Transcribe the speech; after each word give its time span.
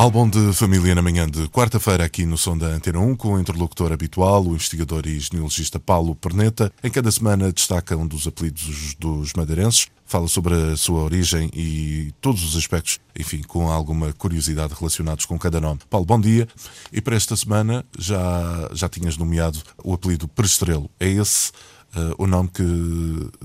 Álbum 0.00 0.30
de 0.30 0.54
família 0.54 0.94
na 0.94 1.02
manhã 1.02 1.28
de 1.28 1.46
quarta-feira 1.50 2.02
aqui 2.02 2.24
no 2.24 2.38
Som 2.38 2.56
da 2.56 2.68
Antena 2.68 2.98
1 2.98 3.16
com 3.16 3.34
o 3.34 3.38
interlocutor 3.38 3.92
habitual, 3.92 4.42
o 4.42 4.54
investigador 4.54 5.06
e 5.06 5.20
genealogista 5.20 5.78
Paulo 5.78 6.14
Perneta. 6.14 6.72
Em 6.82 6.90
cada 6.90 7.12
semana 7.12 7.52
destaca 7.52 7.94
um 7.98 8.06
dos 8.06 8.26
apelidos 8.26 8.94
dos 8.94 9.34
madeirenses, 9.34 9.88
fala 10.06 10.26
sobre 10.26 10.54
a 10.54 10.74
sua 10.74 11.02
origem 11.02 11.50
e 11.52 12.14
todos 12.18 12.42
os 12.42 12.56
aspectos, 12.56 12.98
enfim, 13.14 13.42
com 13.42 13.70
alguma 13.70 14.10
curiosidade 14.14 14.72
relacionados 14.72 15.26
com 15.26 15.38
cada 15.38 15.60
nome. 15.60 15.80
Paulo, 15.90 16.06
bom 16.06 16.18
dia. 16.18 16.48
E 16.90 17.02
para 17.02 17.14
esta 17.14 17.36
semana 17.36 17.84
já, 17.98 18.70
já 18.72 18.88
tinhas 18.88 19.18
nomeado 19.18 19.58
o 19.84 19.92
apelido 19.92 20.26
Prestrelo. 20.26 20.90
É 20.98 21.10
esse 21.10 21.50
uh, 21.94 22.14
o 22.16 22.26
nome 22.26 22.48
que 22.48 22.64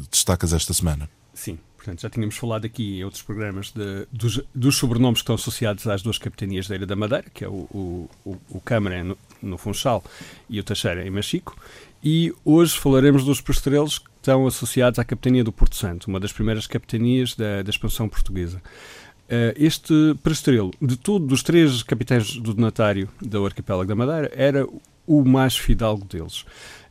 destacas 0.09 0.53
esta 0.53 0.73
semana? 0.73 1.09
Sim. 1.33 1.59
Portanto, 1.85 2.01
já 2.01 2.09
tínhamos 2.09 2.35
falado 2.35 2.65
aqui 2.65 2.97
em 2.97 3.03
outros 3.03 3.21
programas 3.21 3.71
de, 3.71 4.07
dos, 4.11 4.41
dos, 4.55 4.75
sobrenomes 4.75 5.19
que 5.19 5.23
estão 5.23 5.35
associados 5.35 5.85
às 5.85 6.01
duas 6.01 6.17
capitanias 6.17 6.67
da 6.67 6.75
Ilha 6.75 6.87
da 6.87 6.95
Madeira, 6.95 7.25
que 7.31 7.45
é 7.45 7.47
o, 7.47 8.09
o, 8.25 8.37
o, 8.49 8.59
Câmara 8.59 9.03
no, 9.03 9.15
no, 9.39 9.55
Funchal 9.55 10.03
e 10.49 10.59
o 10.59 10.63
Teixeira 10.63 11.05
em 11.05 11.11
Machico. 11.11 11.55
E 12.03 12.33
hoje 12.43 12.75
falaremos 12.75 13.23
dos 13.23 13.39
postrelos 13.39 13.99
que 13.99 14.09
estão 14.17 14.47
associados 14.47 14.97
à 14.97 15.05
capitania 15.05 15.43
do 15.43 15.51
Porto 15.51 15.75
Santo, 15.75 16.07
uma 16.07 16.19
das 16.19 16.33
primeiras 16.33 16.65
capitanias 16.65 17.35
da, 17.35 17.61
da 17.61 17.69
expansão 17.69 18.09
portuguesa. 18.09 18.57
Uh, 19.25 19.53
este 19.55 19.93
prestrelo, 20.23 20.71
de 20.81 20.97
todos 20.97 21.31
os 21.31 21.43
três 21.43 21.83
capitães 21.83 22.35
do 22.35 22.51
donatário 22.55 23.07
do 23.21 23.45
arquipélago 23.45 23.87
da 23.87 23.95
Madeira, 23.95 24.31
era 24.35 24.67
o 25.07 25.23
mais 25.23 25.57
fidalgo 25.57 26.05
deles 26.05 26.45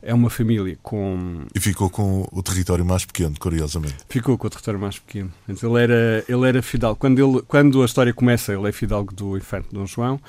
é 0.05 0.13
uma 0.13 0.29
família 0.29 0.77
com. 0.83 1.45
E 1.53 1.59
ficou 1.59 1.89
com 1.89 2.27
o 2.31 2.43
território 2.43 2.85
mais 2.85 3.03
pequeno, 3.03 3.33
curiosamente. 3.39 3.95
Ficou 4.07 4.37
com 4.37 4.45
o 4.45 4.49
território 4.49 4.79
mais 4.79 4.99
pequeno. 4.99 5.33
Ele 5.49 5.83
era, 5.83 6.23
ele 6.29 6.47
era 6.47 6.61
fidalgo. 6.61 6.99
Quando, 6.99 7.19
ele, 7.19 7.41
quando 7.41 7.81
a 7.81 7.85
história 7.85 8.13
começa, 8.13 8.53
ele 8.53 8.69
é 8.69 8.71
fidalgo 8.71 9.13
do 9.13 9.35
infante 9.35 9.69
Dom 9.71 9.87
João. 9.87 10.21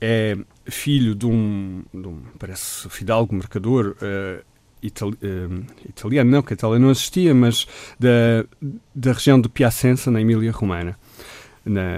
É 0.00 0.36
filho 0.64 1.14
de 1.14 1.26
um, 1.26 1.82
de 1.92 2.08
um 2.08 2.22
parece, 2.38 2.88
fidalgo, 2.88 3.34
mercador. 3.34 3.96
Uh, 4.00 4.42
Itali 4.82 5.12
uh, 5.12 5.64
italiano, 5.88 6.28
não, 6.28 6.42
que 6.42 6.54
a 6.54 6.56
Itália 6.56 6.76
não 6.76 6.90
existia, 6.90 7.32
mas 7.32 7.68
da, 8.00 8.44
da 8.92 9.12
região 9.12 9.40
de 9.40 9.48
Piacenza, 9.48 10.10
na 10.10 10.20
Emília-Romana, 10.20 10.98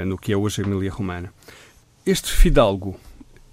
no 0.06 0.18
que 0.18 0.30
é 0.34 0.36
hoje 0.36 0.60
a 0.60 0.66
Emília-Romana. 0.66 1.32
Este 2.04 2.30
fidalgo 2.30 2.94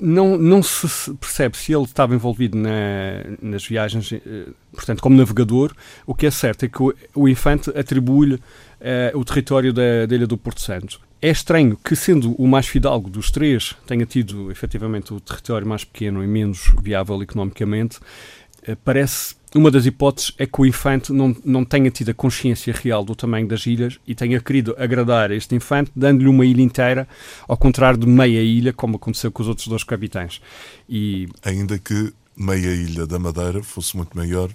não, 0.01 0.37
não 0.37 0.63
se 0.63 1.13
percebe 1.13 1.55
se 1.55 1.71
ele 1.71 1.83
estava 1.83 2.15
envolvido 2.15 2.57
na, 2.57 3.23
nas 3.41 3.63
viagens, 3.65 4.11
eh, 4.11 4.47
portanto, 4.73 5.01
como 5.01 5.15
navegador. 5.15 5.73
O 6.05 6.15
que 6.15 6.25
é 6.25 6.31
certo 6.31 6.65
é 6.65 6.67
que 6.67 6.81
o, 6.81 6.93
o 7.13 7.29
infante 7.29 7.69
atribui-lhe 7.77 8.35
uh, 8.35 9.17
o 9.17 9.23
território 9.23 9.71
da, 9.71 10.07
da 10.07 10.15
Ilha 10.15 10.25
do 10.25 10.37
Porto 10.37 10.59
Santo. 10.59 10.99
É 11.21 11.29
estranho 11.29 11.77
que, 11.77 11.95
sendo 11.95 12.33
o 12.33 12.47
mais 12.47 12.67
fidalgo 12.67 13.07
dos 13.07 13.29
três, 13.29 13.75
tenha 13.85 14.05
tido 14.07 14.51
efetivamente 14.51 15.13
o 15.13 15.19
território 15.19 15.67
mais 15.67 15.83
pequeno 15.83 16.23
e 16.23 16.27
menos 16.27 16.73
viável 16.81 17.21
economicamente. 17.21 17.99
Uh, 18.67 18.75
parece 18.83 19.35
uma 19.53 19.69
das 19.69 19.85
hipóteses 19.85 20.33
é 20.37 20.45
que 20.45 20.61
o 20.61 20.65
infante 20.65 21.11
não, 21.11 21.35
não 21.43 21.65
tenha 21.65 21.91
tido 21.91 22.09
a 22.09 22.13
consciência 22.13 22.73
real 22.73 23.03
do 23.03 23.13
tamanho 23.13 23.47
das 23.47 23.65
ilhas 23.65 23.99
e 24.07 24.15
tenha 24.15 24.39
querido 24.39 24.73
agradar 24.77 25.29
este 25.31 25.53
infante, 25.55 25.91
dando-lhe 25.93 26.29
uma 26.29 26.45
ilha 26.45 26.61
inteira, 26.61 27.07
ao 27.47 27.57
contrário 27.57 27.99
de 27.99 28.07
meia 28.07 28.41
ilha, 28.41 28.71
como 28.71 28.95
aconteceu 28.95 29.29
com 29.29 29.41
os 29.43 29.49
outros 29.49 29.67
dois 29.67 29.83
capitães. 29.83 30.41
E... 30.87 31.27
Ainda 31.43 31.77
que 31.77 32.13
meia 32.37 32.73
ilha 32.73 33.05
da 33.05 33.19
Madeira 33.19 33.61
fosse 33.61 33.97
muito 33.97 34.15
maior 34.15 34.49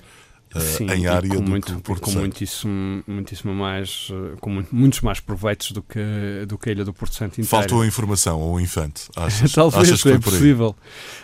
uh, 0.55 0.61
Sim, 0.61 0.91
em 0.91 1.07
área 1.07 1.29
com 1.29 1.43
do 1.43 1.51
muito, 1.51 1.75
que 1.75 1.83
Porto 1.83 2.01
com 2.01 2.13
muitíssimo, 2.13 3.05
muitíssimo 3.07 3.55
mais, 3.55 4.09
uh, 4.09 4.39
com 4.41 4.65
muitos 4.73 5.03
mais 5.03 5.21
proveitos 5.21 5.73
do 5.73 5.83
que, 5.83 6.47
do 6.49 6.57
que 6.57 6.71
a 6.71 6.73
ilha 6.73 6.87
do 6.87 6.95
Porto 6.95 7.15
Santo. 7.15 7.45
Faltou 7.45 7.83
a 7.83 7.87
informação 7.87 8.41
ao 8.41 8.59
infante, 8.59 9.11
achas? 9.15 9.53
Talvez, 9.53 9.93
achas 9.93 10.07
é 10.07 10.19
possível. 10.19 10.75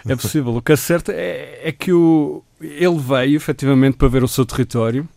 É 0.07 0.15
possível. 0.17 0.55
O 0.57 0.61
que 0.61 0.73
é 0.73 0.77
certo 0.77 1.11
é, 1.11 1.69
é 1.69 1.73
que 1.73 1.91
o 1.91 2.45
ele 2.63 2.99
veio 2.99 3.37
efetivamente 3.37 3.97
para 3.97 4.09
ver 4.09 4.23
o 4.23 4.29
seu 4.29 4.47
território. 4.47 5.09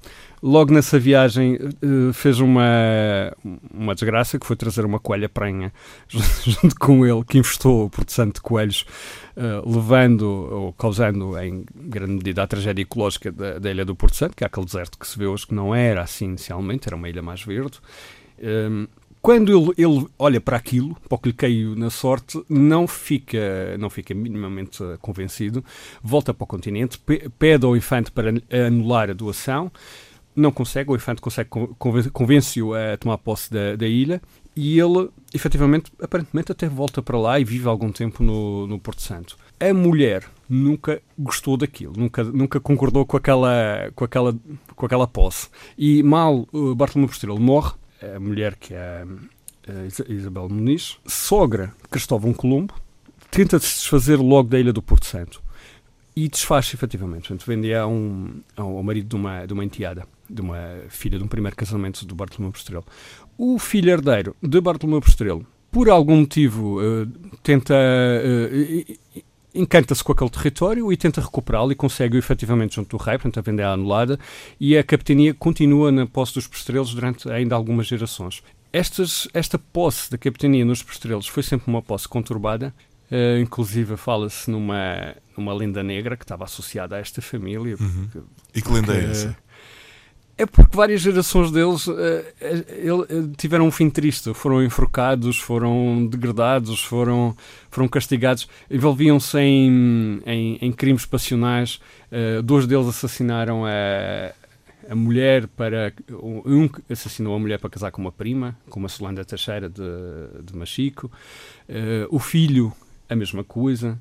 Logo 0.44 0.72
nessa 0.72 1.00
viagem 1.00 1.56
uh, 1.56 2.13
fez 2.13 2.39
uma, 2.39 3.33
uma 3.73 3.95
desgraça 3.95 4.38
que 4.38 4.45
foi 4.45 4.56
trazer 4.56 4.85
uma 4.85 5.00
coelha 5.00 5.28
prenha 5.28 5.73
junto 6.07 6.75
com 6.75 7.05
ele, 7.05 7.23
que 7.23 7.39
infestou 7.39 7.88
o 7.88 7.91
Santo 8.07 8.35
de 8.35 8.41
coelhos, 8.41 8.85
uh, 9.35 9.67
levando 9.67 10.23
ou 10.23 10.73
causando 10.73 11.35
em 11.39 11.66
grande 11.75 12.13
medida 12.13 12.44
a 12.44 12.47
tragédia 12.47 12.84
ecológica 12.84 13.31
da, 13.31 13.57
da, 13.57 13.72
ilha 13.72 13.85
do 13.85 13.95
Porto 13.95 14.17
Santo, 14.17 14.35
que 14.35 14.44
é 14.44 14.47
aquele 14.47 14.66
deserto 14.66 15.00
que 15.00 15.07
se 15.07 15.17
vê 15.17 15.25
hoje 15.25 15.47
que 15.47 15.55
não 15.55 15.73
era 15.73 16.03
assim 16.03 16.25
inicialmente, 16.25 16.88
era 16.88 16.95
uma 16.95 17.09
ilha 17.09 17.23
mais 17.23 17.41
verde. 17.41 17.79
Quando 19.25 19.52
ele, 19.52 19.74
ele, 19.75 20.08
olha 20.19 20.40
para 20.40 20.56
aquilo, 20.56 20.96
para 21.09 21.16
o 21.16 21.18
que 21.18 21.30
lhe 21.30 21.34
caiu 21.34 21.75
na 21.75 21.90
sorte, 21.90 22.40
não 22.47 22.86
fica, 22.88 23.75
não 23.80 23.90
fica 23.90 24.13
minimamente 24.13 24.84
convencido, 25.02 25.66
volta 26.03 26.31
para 26.31 26.44
o 26.44 26.47
continente, 26.47 27.02
pede 27.40 27.66
ao 27.66 27.75
infante 27.75 28.12
para 28.12 28.31
anular 28.68 29.09
a 29.09 29.14
doação, 29.14 29.72
não 30.35 30.52
consegue, 30.52 30.91
o 30.91 30.96
infante 30.96 31.22
consegue, 31.22 31.50
convence-o 32.14 32.75
a 32.75 32.97
tomar 32.97 33.18
posse 33.18 33.52
da, 33.52 33.75
da, 33.75 33.88
ilha 33.88 34.22
e 34.56 34.80
ele, 34.80 35.09
efetivamente, 35.34 35.91
aparentemente 36.00 36.52
até 36.52 36.69
volta 36.69 37.02
para 37.02 37.18
lá 37.18 37.40
e 37.40 37.44
vive 37.44 37.68
algum 37.68 37.91
tempo 37.91 38.22
no, 38.22 38.68
no 38.68 38.78
Porto 38.78 39.02
Santo. 39.02 39.40
A 39.59 39.74
mulher 39.74 40.24
nunca 40.47 41.02
gostou 41.18 41.58
daquilo, 41.58 41.94
nunca, 41.97 42.24
nunca 42.24 42.59
concordou 42.59 43.03
com 43.08 43.18
aquela, 43.18 43.91
com, 43.96 44.06
aquela, 44.06 44.38
com 44.75 44.85
aquela 44.85 45.08
posse. 45.08 45.50
E 45.75 46.03
mal 46.03 46.47
uh, 46.53 46.75
Bartolomeu 46.75 47.09
Posterior 47.09 47.40
morre, 47.40 47.74
a 48.01 48.19
mulher 48.19 48.56
que 48.56 48.73
é 48.73 49.06
a 49.67 50.11
Isabel 50.11 50.47
Muniz, 50.50 50.97
sogra 51.06 51.73
Cristóvão 51.89 52.33
Colombo, 52.33 52.73
tenta 53.31 53.59
se 53.59 53.75
desfazer 53.75 54.17
logo 54.17 54.50
da 54.50 54.59
ilha 54.59 54.72
do 54.72 54.81
Porto 54.81 55.06
Santo 55.06 55.41
e 56.16 56.29
desfaz-se 56.29 56.75
efetivamente. 56.75 57.28
Portanto, 57.28 57.45
vende 57.45 57.73
a 57.73 57.85
um, 57.85 58.41
ao 58.55 58.81
marido 58.81 59.09
de 59.09 59.16
uma, 59.16 59.45
de 59.45 59.53
uma 59.53 59.66
enteada, 59.66 60.07
de 60.29 60.41
uma 60.41 60.59
filha 60.89 61.17
de 61.17 61.23
um 61.23 61.28
primeiro 61.28 61.55
casamento 61.55 62.05
do 62.05 62.16
Bartolomeu 62.16 62.51
Postrelo. 62.51 62.85
O 63.38 63.59
filho 63.59 63.89
herdeiro 63.91 64.35
de 64.41 64.61
Bartolomeu 64.61 65.01
Postrelo, 65.01 65.45
por 65.72 65.89
algum 65.89 66.17
motivo, 66.17 66.79
uh, 66.79 67.05
tenta. 67.44 67.73
Uh, 67.73 69.23
encanta-se 69.55 70.03
com 70.03 70.11
aquele 70.11 70.29
território 70.29 70.91
e 70.91 70.97
tenta 70.97 71.21
recuperá-lo 71.21 71.71
e 71.71 71.75
consegue 71.75 72.17
efetivamente 72.17 72.75
junto 72.75 72.97
do 72.97 73.01
rei, 73.01 73.17
portanto 73.17 73.39
a 73.39 73.41
venda 73.41 73.63
é 73.63 73.66
anulada 73.66 74.19
e 74.59 74.77
a 74.77 74.83
capitania 74.83 75.33
continua 75.33 75.91
na 75.91 76.05
posse 76.05 76.33
dos 76.33 76.47
postrelos 76.47 76.93
durante 76.93 77.29
ainda 77.29 77.55
algumas 77.55 77.88
gerações. 77.88 78.43
Estas, 78.71 79.27
esta 79.33 79.57
posse 79.57 80.11
da 80.11 80.17
capitania 80.17 80.66
nos 80.66 80.83
postrelos 80.83 81.27
foi 81.27 81.43
sempre 81.43 81.69
uma 81.69 81.81
posse 81.81 82.07
conturbada, 82.07 82.73
uh, 83.09 83.39
inclusive 83.39 83.95
fala-se 83.95 84.51
numa, 84.51 85.16
numa 85.38 85.53
lenda 85.53 85.81
negra 85.81 86.17
que 86.17 86.25
estava 86.25 86.43
associada 86.43 86.97
a 86.97 86.99
esta 86.99 87.22
família. 87.22 87.77
Uhum. 87.79 88.07
Porque, 88.11 88.27
e 88.53 88.61
que 88.61 88.72
lenda 88.72 88.93
é 88.93 89.11
essa? 89.11 89.37
É 90.38 90.46
porque 90.46 90.75
várias 90.75 91.00
gerações 91.00 91.50
deles 91.50 91.88
uh, 91.88 91.94
uh, 91.94 93.28
tiveram 93.38 93.68
um 93.68 93.72
fim 93.72 93.90
triste. 93.90 94.34
Foram 94.34 94.62
enforcados, 94.62 95.40
foram 95.40 96.06
degradados, 96.07 96.84
foram, 96.84 97.35
foram 97.72 97.88
castigados. 97.88 98.46
Envolviam-se 98.69 99.40
em, 99.40 100.22
em, 100.25 100.57
em, 100.62 100.72
crimes 100.73 101.06
passionais. 101.06 101.79
Uh, 102.11 102.41
dois 102.41 102.67
deles 102.67 102.85
assassinaram 102.85 103.66
a, 103.66 104.34
a 104.90 104.96
mulher 104.96 105.47
para. 105.47 105.93
Um 106.11 106.70
assassinou 106.90 107.34
a 107.34 107.40
mulher 107.40 107.58
para 107.58 107.70
casar 107.70 107.91
com 107.91 108.02
uma 108.02 108.11
prima, 108.11 108.58
com 108.70 108.78
uma 108.78 108.90
Solanda 108.90 109.23
Teixeira 109.23 109.70
de, 109.70 109.84
de 110.43 110.53
Machico. 110.53 111.09
o 112.09 112.20
filho, 112.20 112.73
a 113.08 113.16
mesma 113.16 113.43
coisa. 113.46 113.97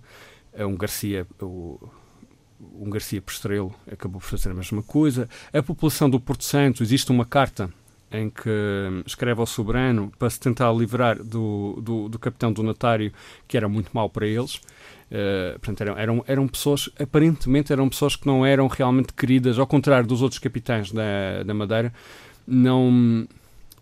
Um 0.59 0.75
Garcia. 0.75 1.29
O, 1.41 1.79
um 2.81 2.91
Garcia 2.91 3.21
Postrelo 3.21 3.75
acabou 3.91 4.21
por 4.21 4.27
fazer 4.29 4.51
a 4.51 4.55
mesma 4.55 4.83
coisa. 4.83 5.29
A 5.53 5.63
população 5.63 6.09
do 6.09 6.21
Porto 6.21 6.45
Santo, 6.45 6.83
existe 6.83 7.11
uma 7.11 7.25
carta 7.25 7.71
em 8.13 8.31
que 8.31 8.51
escreve 9.05 9.41
ao 9.41 9.47
soberano 9.47 10.13
para 10.19 10.31
se 10.31 10.39
tentar 10.39 10.73
livrar 10.73 11.21
do, 11.23 11.81
do, 11.83 12.09
do 12.09 12.19
capitão 12.19 12.55
que 13.49 13.57
era 13.57 13.69
muito 13.69 13.91
mau 13.93 14.09
para 14.09 14.27
eles. 14.27 14.57
Uh, 15.11 15.59
portanto, 15.61 15.81
eram, 15.83 15.99
eram, 15.99 16.25
eram 16.27 16.49
pessoas, 16.49 16.89
aparentemente 16.99 17.73
eram 17.73 17.89
pessoas 17.89 18.17
que 18.17 18.27
não 18.27 18.47
eram 18.47 18.67
realmente 18.69 19.13
queridas, 19.13 19.59
ao 19.59 19.67
contrário 19.67 20.07
dos 20.07 20.23
outros 20.23 20.39
capitães 20.39 20.93
da, 20.93 21.43
da 21.45 21.55
Madeira, 21.55 21.93
não, 22.47 23.27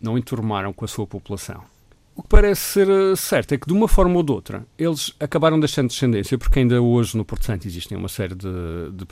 não 0.01 0.17
enturmaram 0.17 0.73
com 0.73 0.85
a 0.85 0.89
sua 0.89 1.07
população. 1.07 1.72
O 2.15 2.23
que 2.23 2.29
parece 2.29 2.61
ser 2.61 2.89
eh, 2.91 3.17
certo 3.17 3.53
é 3.53 3.59
que, 3.59 3.67
de 3.67 3.73
uma 3.73 3.89
forma 3.89 4.17
ou 4.17 4.23
de 4.23 4.33
outra, 4.33 4.67
eles 4.79 5.15
acabaram 5.19 5.59
deixando 5.59 5.89
descendência, 5.89 6.37
porque 6.37 6.59
ainda 6.59 6.81
hoje 6.81 7.17
no 7.17 7.25
Porto 7.25 7.47
Santo 7.47 7.67
existem 7.67 7.97
uma 7.97 8.09
série 8.09 8.35
de, 8.35 8.49
de 8.93 9.07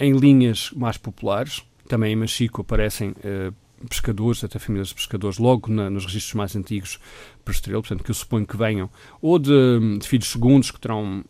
em 0.00 0.16
linhas 0.16 0.70
mais 0.74 0.96
populares. 0.96 1.62
Também 1.86 2.12
em 2.12 2.16
Machico 2.16 2.62
aparecem 2.62 3.10
uh, 3.10 3.54
pescadores, 3.86 4.42
até 4.42 4.58
famílias 4.58 4.88
de 4.88 4.94
pescadores, 4.94 5.38
logo 5.38 5.70
na, 5.70 5.90
nos 5.90 6.06
registros 6.06 6.34
mais 6.34 6.56
antigos 6.56 6.98
postrelo, 7.44 7.82
portanto, 7.82 8.02
que 8.02 8.10
eu 8.10 8.14
suponho 8.14 8.46
que 8.46 8.56
venham, 8.56 8.88
ou 9.20 9.38
de, 9.38 9.98
de 9.98 10.08
filhos 10.08 10.28
segundos 10.28 10.70
que 10.70 10.80
terão, 10.80 11.22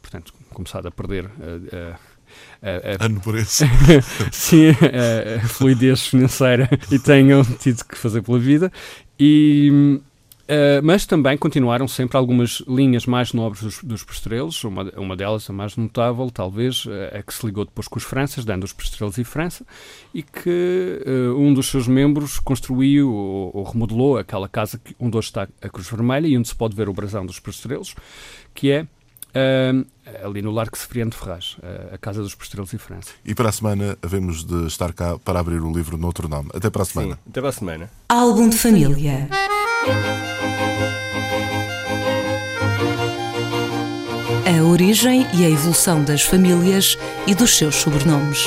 portanto, 0.00 0.32
começado 0.50 0.86
a 0.86 0.90
perder. 0.90 1.26
Uh, 1.26 1.92
uh, 1.92 2.13
a, 2.62 3.04
a, 3.04 3.08
nobreza. 3.08 3.66
Sim, 4.32 4.70
a, 4.70 5.44
a, 5.44 5.48
fluidez 5.48 6.06
financeira 6.06 6.68
e 6.90 6.98
tenham 6.98 7.44
tido 7.44 7.84
que 7.84 7.96
fazer 7.96 8.22
pela 8.22 8.38
vida. 8.38 8.72
E, 9.18 10.00
Uh, 10.44 10.84
mas 10.84 11.06
também 11.06 11.38
continuaram 11.38 11.88
sempre 11.88 12.18
algumas 12.18 12.62
linhas 12.68 13.06
mais 13.06 13.32
nobres 13.32 13.62
dos, 13.62 13.82
dos 13.82 14.02
postrelos, 14.02 14.62
uma, 14.62 14.82
uma 14.94 15.16
delas, 15.16 15.48
a 15.48 15.54
mais 15.54 15.74
notável, 15.74 16.30
talvez, 16.30 16.84
a 17.18 17.22
que 17.22 17.32
se 17.32 17.46
ligou 17.46 17.64
depois 17.64 17.88
com 17.88 17.96
os 17.96 18.04
Franças, 18.04 18.44
dando 18.44 18.62
os 18.64 18.72
postrelos 18.72 19.16
e 19.16 19.24
França, 19.24 19.64
e 20.12 20.22
que 20.22 21.02
uh, 21.06 21.38
um 21.38 21.54
dos 21.54 21.68
seus 21.68 21.88
membros 21.88 22.38
construiu 22.38 23.10
ou, 23.10 23.56
ou, 23.56 23.64
remodelou 23.64 24.18
aquela 24.18 24.46
casa 24.46 24.78
onde 25.00 25.16
hoje 25.16 25.28
está 25.28 25.48
a 25.62 25.68
Cruz 25.70 25.88
Vermelha 25.88 26.26
e 26.26 26.36
onde 26.36 26.48
se 26.48 26.54
pode 26.54 26.76
ver 26.76 26.90
o 26.90 26.92
brasão 26.92 27.24
dos 27.24 27.40
postrelos, 27.40 27.94
que 28.52 28.70
é 28.70 28.86
Uh, 29.34 29.84
ali 30.24 30.42
no 30.42 30.52
Largo 30.52 30.78
Seferiano 30.78 31.10
de 31.10 31.16
Ferraz, 31.16 31.56
uh, 31.58 31.94
a 31.94 31.98
Casa 31.98 32.22
dos 32.22 32.34
Postrelos 32.34 32.72
e 32.72 32.78
França. 32.78 33.10
E 33.24 33.34
para 33.34 33.48
a 33.48 33.52
semana 33.52 33.98
havemos 34.00 34.44
de 34.44 34.66
estar 34.66 34.92
cá 34.92 35.18
para 35.18 35.40
abrir 35.40 35.60
o 35.60 35.72
livro 35.72 35.96
no 35.96 36.06
outro 36.06 36.28
nome. 36.28 36.50
Até 36.54 36.70
para 36.70 36.82
a 36.82 36.84
semana. 36.84 37.14
Sim, 37.14 37.20
até 37.30 37.40
para 37.40 37.50
a 37.50 37.52
semana. 37.52 37.90
Álbum 38.08 38.48
de 38.48 38.56
família. 38.56 39.28
A 44.46 44.62
origem 44.62 45.26
e 45.34 45.44
a 45.44 45.50
evolução 45.50 46.04
das 46.04 46.22
famílias 46.22 46.96
e 47.26 47.34
dos 47.34 47.56
seus 47.56 47.74
sobrenomes. 47.74 48.46